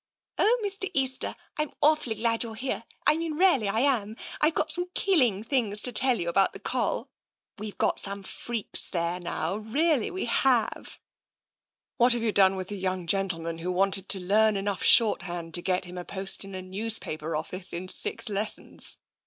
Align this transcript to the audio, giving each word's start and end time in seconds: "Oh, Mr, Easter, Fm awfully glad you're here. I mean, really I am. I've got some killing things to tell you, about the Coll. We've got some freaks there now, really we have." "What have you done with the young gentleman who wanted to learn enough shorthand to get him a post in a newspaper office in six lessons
"Oh, 0.39 0.59
Mr, 0.65 0.89
Easter, 0.95 1.35
Fm 1.59 1.73
awfully 1.79 2.15
glad 2.15 2.41
you're 2.41 2.55
here. 2.55 2.85
I 3.05 3.17
mean, 3.17 3.33
really 3.35 3.67
I 3.69 3.81
am. 3.81 4.15
I've 4.41 4.55
got 4.55 4.71
some 4.71 4.89
killing 4.95 5.43
things 5.43 5.79
to 5.83 5.91
tell 5.91 6.17
you, 6.19 6.27
about 6.27 6.53
the 6.53 6.59
Coll. 6.59 7.11
We've 7.59 7.77
got 7.77 7.99
some 7.99 8.23
freaks 8.23 8.89
there 8.89 9.19
now, 9.19 9.57
really 9.57 10.09
we 10.09 10.25
have." 10.25 10.97
"What 11.97 12.13
have 12.13 12.23
you 12.23 12.31
done 12.31 12.55
with 12.55 12.69
the 12.69 12.77
young 12.77 13.05
gentleman 13.05 13.59
who 13.59 13.71
wanted 13.71 14.09
to 14.09 14.19
learn 14.19 14.57
enough 14.57 14.81
shorthand 14.81 15.53
to 15.53 15.61
get 15.61 15.85
him 15.85 15.99
a 15.99 16.03
post 16.03 16.43
in 16.43 16.55
a 16.55 16.63
newspaper 16.63 17.35
office 17.35 17.71
in 17.71 17.87
six 17.87 18.27
lessons 18.27 18.97